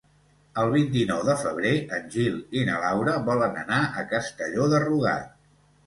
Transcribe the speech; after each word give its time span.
El 0.61 0.71
vint-i-nou 0.75 1.21
de 1.27 1.35
febrer 1.41 1.75
en 1.99 2.09
Gil 2.17 2.41
i 2.59 2.65
na 2.73 2.81
Laura 2.87 3.17
volen 3.31 3.63
anar 3.69 3.85
a 4.05 4.09
Castelló 4.17 4.71
de 4.77 4.85
Rugat. 4.91 5.35